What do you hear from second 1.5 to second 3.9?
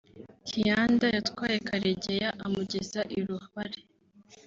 Karegeya amugeza i Rubare